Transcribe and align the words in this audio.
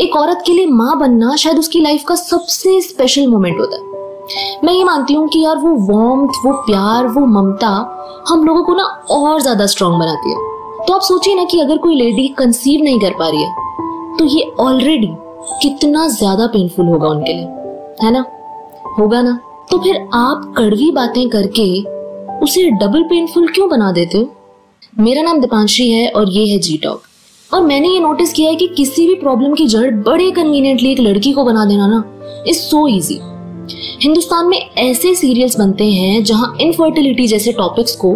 एक 0.00 0.16
औरत 0.16 0.42
के 0.46 0.52
लिए 0.52 0.66
माँ 0.68 0.98
बनना 0.98 1.34
शायद 1.36 1.58
उसकी 1.58 1.80
लाइफ 1.80 2.02
का 2.08 2.14
सबसे 2.14 2.80
स्पेशल 2.80 3.26
मोमेंट 3.26 3.60
होता 3.60 3.76
है। 3.76 3.86
मैं 4.64 4.72
ये 4.72 4.84
मानती 4.84 5.14
हूँ 5.14 5.28
कि 5.28 5.40
यार 5.44 5.56
वो 5.56 5.70
वार्मथ 5.86 6.36
वो 6.44 6.52
प्यार, 6.62 7.06
वो 7.06 7.24
ममता 7.26 7.68
हम 8.28 8.44
लोगों 8.44 8.62
को 8.64 8.74
ना 8.74 8.84
और 9.10 9.40
ज़्यादा 9.40 9.66
स्ट्रांग 9.66 9.98
बनाती 10.00 10.30
है। 10.30 10.36
तो 10.86 10.94
आप 10.94 11.02
सोचिए 11.02 11.34
ना 11.34 11.44
कि 11.44 11.60
अगर 11.60 11.78
कोई 11.78 11.94
लेडी 11.94 12.28
कंसीव 12.38 12.82
नहीं 12.84 13.00
कर 13.00 13.14
पा 13.18 13.28
रही 13.28 13.42
है 13.42 14.16
तो 14.18 14.24
ये 14.26 14.42
ऑलरेडी 14.60 15.10
कितना 15.62 16.06
ज़्यादा 16.08 16.46
पेनफुल 16.46 16.86
होगा 16.86 17.08
उनके 17.08 17.32
लिए, 17.32 17.46
है 18.02 18.10
ना? 18.12 18.24
होगा 18.98 19.22
ना? 19.22 19.38
तो 19.70 19.78
फिर 19.78 20.08
आप 20.14 20.52
कड़वी 20.58 20.90
बातें 20.92 21.28
करके 21.28 21.68
उसे 22.44 22.70
डबल 22.72 23.02
पेनफुल 23.04 23.48
क्यों 23.48 23.68
बना 23.70 23.90
देते 23.92 24.18
हो? 24.18 24.30
मेरा 24.94 25.22
नाम 25.22 25.40
दीपांशी 25.40 25.90
है 25.90 26.10
और 26.10 26.30
ये 26.30 26.46
है 26.46 26.58
जी 26.58 26.76
टॉक 26.84 27.02
और 27.52 27.62
मैंने 27.62 27.88
ये 27.88 28.00
नोटिस 28.00 28.32
किया 28.32 28.50
है 28.50 28.56
कि 28.56 28.66
किसी 28.68 29.06
भी 29.06 29.14
प्रॉब्लम 29.14 29.54
की 29.54 29.66
जड़ 29.66 29.90
बड़े 29.90 30.30
कन्वीनियंटली 30.30 30.90
एक 30.92 30.98
लड़की 31.00 31.32
को 31.32 31.44
बना 31.44 31.64
देना 31.64 31.86
ना 31.86 32.02
इज़ 32.46 32.58
सो 32.58 32.86
इजी 32.88 33.18
हिंदुस्तान 34.02 34.48
में 34.48 34.58
ऐसे 34.58 35.14
सीरियल्स 35.14 35.58
बनते 35.58 35.84
हैं 35.84 36.22
जहाँ 36.24 36.56
इनफर्टिलिटी 36.60 37.26
जैसे 37.26 37.52
टॉपिक्स 37.52 37.96
को 37.96 38.12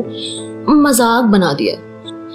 मज़ाक 0.82 1.24
बना 1.24 1.52
दिया 1.52 1.76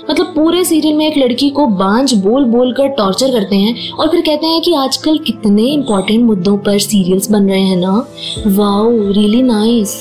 मतलब 0.09 0.33
पूरे 0.35 0.63
सीरियल 0.65 0.95
में 0.95 1.05
एक 1.07 1.17
लड़की 1.17 1.49
को 1.49 1.67
बांझ, 1.67 2.13
बोल 2.13 2.45
बोल 2.45 2.73
कर 2.73 2.87
टॉर्चर 2.87 3.31
करते 3.31 3.55
हैं 3.55 3.89
और 3.91 4.09
फिर 4.09 4.21
कहते 4.21 4.47
हैं 4.47 4.61
कि 4.61 4.73
आजकल 4.75 5.17
कितने 5.17 5.63
इंपॉर्टेंट 5.63 6.23
मुद्दों 6.25 6.57
पर 6.57 6.79
सीरियल्स 6.79 7.31
बन 7.31 7.49
रहे 7.49 7.61
हैं 7.61 7.77
ना। 7.77 8.07
वाओ 8.47 8.91
रियली 8.91 9.41
नाइस 9.43 9.97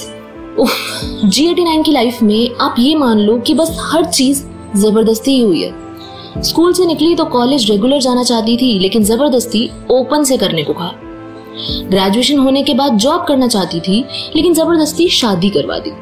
जी 1.24 1.46
एटी 1.50 1.64
नाइन 1.64 1.82
की 1.82 1.92
लाइफ 1.92 2.22
में 2.22 2.50
आप 2.60 2.76
ये 2.78 2.94
मान 2.96 3.18
लो 3.18 3.38
कि 3.38 3.54
बस 3.54 3.76
हर 3.82 4.04
चीज़ 4.04 4.44
ज़बरदस्ती 4.76 5.40
हुई 5.40 5.62
है। 5.62 5.85
स्कूल 6.42 6.72
से 6.72 6.86
निकली 6.86 7.14
तो 7.14 7.24
कॉलेज 7.24 7.70
रेगुलर 7.70 8.00
जाना 8.00 8.22
चाहती 8.22 8.56
थी, 8.56 8.78
लेकिन 8.78 9.04
ज़बरदस्ती 9.04 9.68
ओपन 9.90 10.24
से 10.24 10.36
करने 10.36 10.62
को 10.62 10.72
कहा। 10.72 10.92
ग्रेजुएशन 11.90 12.38
होने 12.38 12.62
के 12.62 12.74
बाद 12.74 12.96
जॉब 12.98 13.24
करना 13.24 13.46
चाहती 13.48 13.80
थी, 13.80 14.04
लेकिन 14.36 14.54
ज़बरदस्ती 14.54 15.08
शादी 15.08 15.50
करवा 15.50 15.78
दी। 15.78 15.92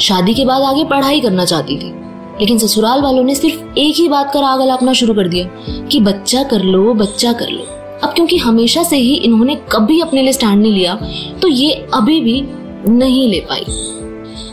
शादी 0.00 0.34
के 0.34 0.44
बाद 0.44 0.62
आगे 0.62 0.84
पढ़ाई 0.84 1.20
करना 1.20 1.44
चाहती 1.44 1.76
थी, 1.76 1.92
लेकिन 2.40 2.58
ससुराल 2.58 3.02
वालों 3.02 3.24
ने 3.24 3.34
सिर्फ़ 3.34 3.78
एक 3.78 3.96
ही 3.96 4.08
बात 4.08 4.32
कर 4.32 4.42
आग 4.42 4.60
अलापना 4.60 4.92
शुरू 4.92 5.14
कर 5.14 5.28
दिया, 5.28 5.48
कि 5.88 6.00
बच्चा 6.00 6.42
कर 6.42 6.62
लो, 6.62 6.94
बच्चा 6.94 7.32
कर 7.32 7.50
लो। 7.50 7.66
अब 8.02 8.12
क्योंकि 8.14 8.36
हमेशा 8.36 8.82
से 8.82 8.96
ही 8.96 9.14
इन्होंने 9.14 9.54
कभी 9.72 10.00
अपने 10.00 10.22
लिए 10.22 10.32
स्टैंड 10.32 10.62
नहीं 10.62 10.72
लिया 10.72 10.94
तो 11.42 11.48
ये 11.48 11.72
अभी 11.94 12.20
भी 12.20 12.40
नहीं 12.88 13.28
ले 13.28 13.40
पाई। 13.48 13.64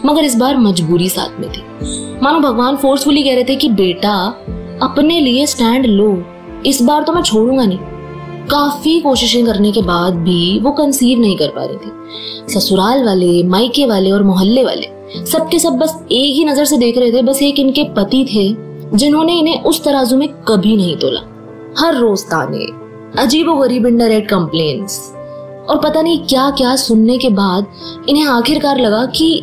मगर 0.05 0.23
इस 0.23 0.35
बार 0.35 0.57
मजबूरी 0.57 1.09
साथ 1.09 1.39
में 1.39 1.49
थी। 1.49 1.61
मानो 2.23 2.39
भगवान 2.39 2.75
फोर्सफुली 2.75 3.23
कह 3.23 3.35
रहे 3.35 3.43
थे 3.43 3.55
कि 3.55 3.69
बेटा 3.71 4.15
अपने 4.83 5.19
लिए 5.19 5.45
स्टैंड 5.47 5.85
लो। 5.85 6.23
इस 6.65 6.81
बार 6.81 7.03
तो 7.03 7.13
मैं 7.13 7.21
छोड़ूँगा 7.21 7.65
नहीं। 7.65 7.77
काफ़ी 8.49 8.99
कोशिशें 9.01 9.45
करने 9.45 9.71
के 9.71 9.81
बाद 9.81 10.15
भी 10.15 10.59
वो 10.59 10.71
कंसीव 10.71 11.19
नहीं 11.19 11.37
कर 11.37 11.47
पा 11.47 11.63
रही 11.63 11.77
थी। 11.77 12.53
ससुराल 12.53 13.03
वाले, 13.05 13.43
मायके 13.43 13.85
वाले 13.85 14.11
और 14.11 14.23
मोहल्ले 14.23 14.63
वाले 14.63 14.93
सबके 15.25 15.59
सब 15.59 15.73
बस 15.73 15.95
एक 16.03 16.35
ही 16.35 16.43
नज़र 16.45 16.65
से 16.65 16.77
देख 16.77 16.97
रहे 16.97 17.11
थे, 17.11 17.21
बस 17.21 17.41
एक 17.41 17.59
इनके 17.59 17.83
पति 17.93 18.23
थे, 18.25 18.97
जिन्होंने 18.97 19.33
इन्हें 19.33 19.63
उस 19.63 19.83
तराजू 19.83 20.17
में 20.17 20.27
कभी 20.47 20.75
नहीं 20.77 20.95
तोला। 20.97 21.21
हर 21.79 21.95
रोज 21.95 22.23
ताने, 22.23 22.65
अजीब 23.21 23.51
गरीब 23.59 23.85
इनडायरेक्ट 23.87 24.29
कंप्लेन्स 24.29 24.99
और 25.69 25.79
पता 25.83 26.01
नहीं 26.01 26.19
क्या 26.19 26.49
क्या 26.51 26.75
सुनने 26.75 27.17
के 27.17 27.29
बाद 27.31 27.67
इन्हें 28.09 28.25
आखिरकार 28.27 28.79
लगा 28.79 29.05
कि 29.15 29.35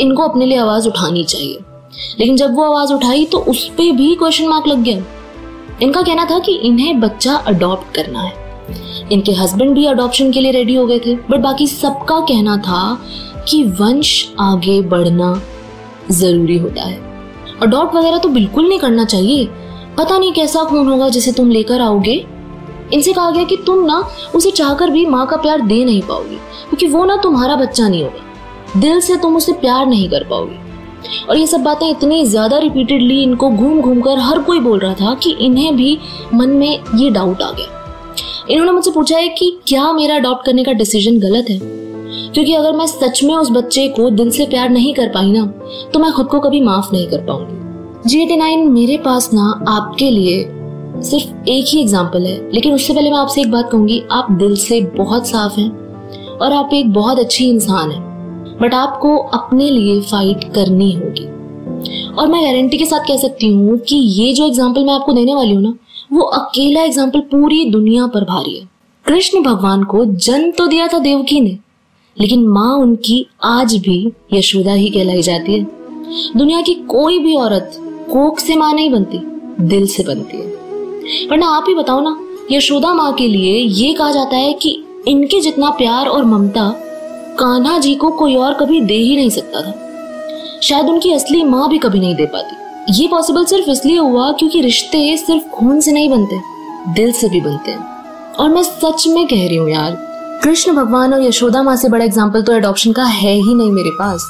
इनको 0.00 0.22
अपने 0.22 0.46
लिए 0.46 0.58
आवाज़ 0.58 0.88
उठानी 0.88 1.24
चाहिए। 1.24 1.58
लेकिन 2.20 2.36
जब 2.36 2.54
वो 2.54 2.64
आवाज़ 2.64 2.92
उठाई 2.92 3.24
तो 3.24 3.38
उस 3.38 3.68
पर 3.68 3.90
भी 3.92 4.14
क्वेश्चन 4.14 4.48
मार्क 4.48 4.66
लग 4.66 4.82
गया। 4.82 5.02
इनका 5.82 6.02
कहना 6.02 6.24
था 6.24 6.38
कि 6.38 6.54
इन्हें 6.58 7.00
बच्चा 7.00 7.34
अडॉप्ट 7.34 7.94
करना 7.94 8.22
है। 8.22 9.08
इनके 9.12 9.32
हस्बैंड 9.32 9.74
भी 9.74 9.84
अडॉप्शन 9.86 10.32
के 10.32 10.40
लिए 10.40 10.52
रेडी 10.52 10.74
हो 10.74 10.86
गए 10.86 10.98
थे। 10.98 11.14
बट 11.30 11.40
बाकी 11.40 11.66
सबका 11.66 12.20
कहना 12.20 12.56
था 12.56 12.98
कि 13.48 13.62
वंश 13.80 14.12
आगे 14.40 14.80
बढ़ना 14.82 15.40
ज़रूरी 16.10 16.58
होता 16.58 16.82
है। 16.82 16.98
अडॉप्ट 17.62 17.94
वगैरह 17.94 18.18
तो 18.18 18.28
बिल्कुल 18.28 18.68
नहीं 18.68 18.78
करना 18.78 19.04
चाहिए। 19.04 19.48
पता 19.98 20.18
नहीं 20.18 20.32
कैसा 20.32 20.64
खून 20.64 20.88
होगा 20.88 21.08
जिसे 21.08 21.32
तुम 21.32 21.50
लेकर 21.50 21.80
आओगे। 21.80 22.24
इनसे 22.94 23.12
कहा 23.12 23.30
गया 23.30 23.44
कि 23.44 23.56
तुम 23.56 23.84
ना 23.86 24.02
उसे 24.34 24.50
चाहकर 24.50 24.90
भी 24.90 25.04
माँ 25.06 25.26
का 25.26 25.36
प्यार 25.36 25.60
दे 25.60 25.84
नहीं 25.84 26.02
पाओगे, 26.02 26.36
क्योंकि 26.36 26.86
वो 26.86 27.04
ना 27.04 27.16
तुम्हारा 27.16 27.56
बच्चा 27.56 27.88
नहीं 27.88 28.02
होगा। 28.02 28.80
दिल 28.80 29.00
से 29.00 29.16
तुम 29.16 29.36
उसे 29.36 29.52
प्यार 29.52 29.86
नहीं 29.86 30.08
कर 30.10 30.24
पाओगे। 30.24 30.69
और 31.28 31.36
ये 31.36 31.46
सब 31.46 31.62
बातें 31.62 31.88
इतनी 31.88 32.24
ज़्यादा 32.26 32.58
रिपीटेडली 32.58 33.22
इनको 33.22 33.50
घूम 33.50 33.80
घूम 33.80 34.00
कर 34.00 34.18
हर 34.20 34.38
कोई 34.42 34.60
बोल 34.60 34.78
रहा 34.78 34.94
था 34.94 35.14
कि 35.14 35.36
इन्हें 35.40 35.76
भी 35.76 35.98
मन 36.34 36.50
में 36.50 36.78
ये 36.96 37.10
डाउट 37.10 37.42
आ 37.42 37.50
गया। 37.50 38.46
इन्होंने 38.50 38.72
मुझसे 38.72 38.90
पूछा 38.90 39.18
है 39.18 39.28
कि 39.30 39.50
क्या 39.68 39.90
मेरा 39.92 40.16
अडॉप्ट 40.16 40.44
करने 40.46 40.64
का 40.64 40.72
डिसीज़न 40.74 41.18
गलत 41.20 41.50
है? 41.50 41.58
क्योंकि 42.34 42.54
अगर 42.54 42.72
मैं 42.72 42.86
सच 42.86 43.22
में 43.24 43.34
उस 43.34 43.50
बच्चे 43.50 43.86
को 43.88 44.08
दिल 44.10 44.30
से 44.30 44.46
प्यार 44.46 44.68
नहीं 44.70 44.92
कर 44.94 45.08
पाई 45.08 45.32
ना 45.32 45.44
तो 45.92 45.98
मैं 45.98 46.12
खुद 46.12 46.26
को 46.26 46.40
कभी 46.40 46.60
माफ़ 46.60 46.92
नहीं 46.92 47.06
कर 47.08 47.24
पाऊँगी। 47.26 48.08
जी 48.08 48.22
एटी 48.22 48.36
नाइन 48.36 48.68
मेरे 48.70 48.96
पास 48.96 49.30
ना 49.34 49.50
आपके 49.68 50.10
लिए 50.10 50.42
सिर्फ़ 51.02 51.48
एक 51.48 51.64
ही 51.68 51.80
एग्ज़ाम्पल 51.80 52.24
है, 52.24 52.50
लेकिन 52.52 52.74
उससे 52.74 52.94
पहले 52.94 53.10
मैं 53.10 53.18
आपसे 53.18 53.40
एक 53.40 53.50
बात 53.50 53.70
कहूँगी, 53.70 54.02
आप 54.10 54.30
दिल 54.32 54.54
से 54.56 54.80
बहुत 54.96 55.28
साफ़ 55.28 55.58
हैं 55.60 55.70
और 56.38 56.52
आप 56.52 56.70
एक 56.74 56.92
बहुत 56.92 57.18
अच्छी 57.18 57.48
इंसान 57.48 57.90
हैं। 57.90 58.09
बट 58.62 58.74
आपको 58.74 59.16
अपने 59.16 59.70
लिए 59.70 60.00
फाइट 60.02 60.44
करनी 60.54 60.92
होगी। 60.92 61.24
और 62.12 62.28
मैं 62.28 62.42
गारंटी 62.44 62.78
के 62.78 62.84
साथ 62.84 63.06
कह 63.06 63.16
सकती 63.16 63.48
हूँ 63.48 63.78
कि 63.80 63.96
ये 63.96 64.32
जो 64.34 64.46
एग्ज़ाम्पल 64.46 64.84
मैं 64.84 64.92
आपको 64.94 65.12
देने 65.12 65.34
वाली 65.34 65.54
हूँ 65.54 65.62
ना, 65.62 65.74
वो 66.12 66.22
अकेला 66.22 66.82
एग्ज़ाम्पल 66.82 67.20
पूरी 67.30 67.64
दुनिया 67.70 68.06
पर 68.06 68.24
भारी 68.24 68.58
है। 68.58 68.68
कृष्ण 69.06 69.42
भगवान 69.42 69.84
को 69.84 70.04
जन्म 70.04 70.50
तो 70.50 70.66
दिया 70.66 70.86
था 70.88 70.98
देवकी 70.98 71.40
ने, 71.40 71.58
लेकिन 72.16 72.46
माँ 72.48 72.74
उनकी 72.76 73.26
आज 73.44 73.76
भी 73.76 74.12
यशोदा 74.32 74.72
ही 74.72 74.88
कहलाई 74.90 75.22
जाती 75.22 75.52
है। 75.52 75.66
दुनिया 76.36 76.60
की 76.60 76.74
कोई 76.88 77.18
भी 77.18 77.34
औरत 77.36 77.78
कोक 78.10 78.38
से 78.38 78.56
माँ 78.56 78.72
नहीं 78.74 78.90
बनती, 78.90 79.18
दिल 79.60 79.86
से 79.86 80.02
बनती 80.02 80.36
है। 80.36 81.28
वरना 81.28 81.48
आप 81.48 81.64
ही 81.68 81.74
बताओ 81.74 82.00
ना, 82.00 82.16
यशोदा 82.52 82.92
माँ 82.94 83.12
के 83.14 83.26
लिए 83.28 83.52
ये 83.54 83.92
कहा 83.92 84.10
जाता 84.12 84.36
है 84.36 84.52
कि 84.52 84.78
इनके 85.08 85.40
जितना 85.40 85.70
प्यार 85.70 86.06
और 86.06 86.24
ममता 86.24 86.68
कान्हा 87.40 87.76
जी 87.78 87.94
को 87.94 88.10
कोई 88.10 88.34
और 88.36 88.54
कभी 88.54 88.80
दे 88.80 88.94
ही 88.94 89.14
नहीं 89.16 89.30
सकता 89.30 89.60
था। 89.62 90.58
शायद 90.62 90.88
उनकी 90.88 91.12
असली 91.12 91.42
माँ 91.44 91.68
भी 91.68 91.78
कभी 91.78 92.00
नहीं 92.00 92.14
दे 92.14 92.24
पाती। 92.26 92.92
ये 92.92 93.06
पॉसिबल 93.08 93.44
सिर्फ़ 93.44 93.68
इसलिए 93.70 93.98
हुआ 93.98 94.30
क्योंकि 94.32 94.60
रिश्ते 94.60 95.16
सिर्फ़ 95.16 95.44
खून 95.50 95.80
से 95.80 95.92
नहीं 95.92 96.08
बनते, 96.10 96.40
दिल 96.94 97.12
से 97.12 97.28
भी 97.28 97.40
बनते 97.40 97.70
हैं। 97.70 98.34
और 98.34 98.50
मैं 98.50 98.62
सच 98.62 99.06
में 99.08 99.26
कह 99.26 99.46
रही 99.46 99.56
हूँ 99.56 99.70
यार, 99.70 99.96
कृष्ण 100.42 100.72
भगवान 100.74 101.14
और 101.14 101.22
यशोदा 101.22 101.62
माँ 101.62 101.76
से 101.76 101.88
बड़ा 101.88 102.04
एग्ज़ाम्पल 102.04 102.42
तो 102.42 102.52
एडॉप्शन 102.52 102.92
का 102.92 103.04
है 103.04 103.32
ही 103.32 103.54
नहीं 103.54 103.70
मेरे 103.72 103.90
पास। 103.90 104.26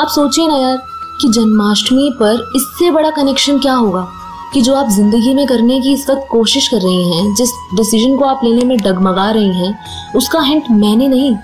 आप 0.00 0.08
सोचिए 0.08 0.46
ना 0.48 0.56
यार 0.56 0.76
कि 1.20 1.28
जन्माष्टमी 1.30 2.10
पर 2.20 2.50
इससे 2.56 2.90
बड़ा 2.90 3.10
कनेक्शन 3.10 3.58
क्या 3.58 3.74
होगा 3.74 4.06
कि 4.52 4.60
जो 4.60 4.74
आप 4.74 4.88
ज़िंदगी 4.90 5.34
में 5.34 5.46
करने 5.46 5.80
की 5.80 5.92
इस 5.92 6.08
वक्त 6.10 6.26
कोशिश 6.30 6.68
कर 6.68 6.80
रही 6.80 7.12
हैं, 7.12 7.34
जिस 7.34 7.50
डिसीज़न 7.74 8.16
को 8.16 8.24
आप 8.24 8.40
लेने 8.44 8.64
में 8.64 8.76
डगमगा 8.78 9.30
रही 9.30 9.52
हैं, 9.56 9.78
उसका 10.16 10.40
हिंट 10.40 10.70
मैंने 10.72 11.08
नहीं। 11.08 11.34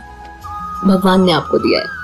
भगवान 0.84 1.24
ने 1.24 1.32
आपको 1.32 1.58
दिया 1.58 1.80
है। 1.80 2.00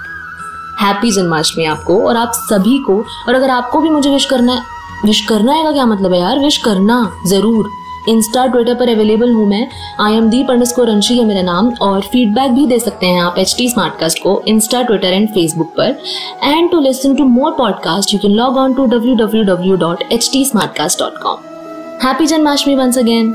हैप्पी 0.81 1.11
जन्माष्टमी 1.11 1.65
आपको 1.65 2.01
और 2.09 2.17
आप 2.17 2.33
सभी 2.35 2.79
को। 2.79 3.03
और 3.29 3.35
अगर 3.35 3.51
आपको 3.51 3.81
भी 3.81 3.91
मुझे 3.91 4.11
विश 4.11 4.25
करना 4.25 4.53
है 4.53 4.77
विश 5.05 5.21
करना 5.21 5.53
है 5.53 5.63
का 5.65 5.73
क्या 5.73 5.87
मतलब 5.87 6.13
है 6.13 6.21
यार? 6.21 6.39
विश 6.39 6.57
करना, 6.57 7.03
ज़रूर। 7.27 7.71
इंस्टा 8.09 8.47
ट्विटर 8.47 8.75
पर 8.75 8.89
अवेलेबल 8.89 9.33
हूँ 9.33 9.47
मैं। 9.49 9.67
आई 10.01 10.15
एम 10.15 10.29
दी 10.31 10.43
को 10.49 10.85
रंशी 10.85 11.19
है 11.19 11.25
मेरा 11.25 11.43
नाम। 11.43 11.71
और 11.81 12.01
फीडबैक 12.03 12.53
भी 12.53 12.67
दे 12.67 12.79
सकते 12.79 13.07
हैं 13.07 13.21
आप 13.23 13.39
एच 13.39 13.55
टी 13.59 13.69
स्मार्टकास्ट 13.69 14.23
को 14.23 14.41
इंस्टा 14.49 14.83
ट्विटर 14.83 15.13
एंड 15.13 15.29
फेसबुक 15.29 15.73
पर। 15.79 15.99
And 16.45 16.71
to 16.71 16.81
listen 16.81 17.15
to 17.15 17.25
more 17.25 17.53
podcast 17.59 18.15
you 18.15 18.21
can 18.21 18.35
log 18.35 18.57
on 18.57 18.75
to 18.75 18.87
W 18.87 19.15
W 19.17 19.43
W 19.45 19.77
dot 19.77 20.03
H 20.13 20.31
T 20.33 20.45
smart 20.45 20.77
cast 20.77 21.01
dot 21.01 21.19
com 21.23 22.07
happy 22.07 22.27
Janmashtami 22.27 22.75
once 22.75 22.99
again 22.99 23.35